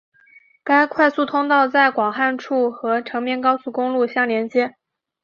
[0.63, 4.73] 该快速通道在广汉处和成绵高速公路相连接。